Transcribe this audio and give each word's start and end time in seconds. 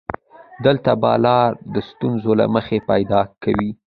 دلته 0.65 0.91
به 1.01 1.11
لاره 1.23 1.57
د 1.73 1.75
ستورو 1.87 2.31
له 2.39 2.45
مخې 2.55 2.77
پيدا 2.89 3.21
کوې. 3.43 3.69